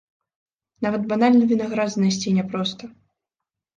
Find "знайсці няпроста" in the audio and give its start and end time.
1.97-2.83